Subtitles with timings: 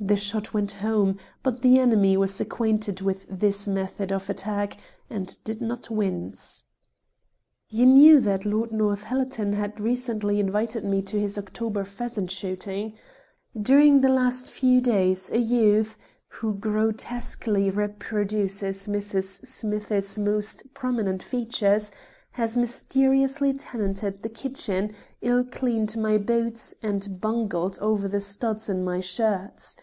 [0.00, 4.76] The shot went home, but the enemy was acquainted with this method of attack,
[5.10, 6.64] and did not wince.
[7.68, 12.92] "You knew that Lord Northallerton had recently invited me to his October pheasant shooting.
[13.60, 15.98] During the last few days a youth,
[16.28, 19.44] who grotesquely reproduces Mrs.
[19.44, 21.90] Smith's most prominent features,
[22.32, 24.92] has mysteriously tenanted the kitchen,
[25.22, 29.74] ill cleaned my boots, and bungled over the studs in my shirts.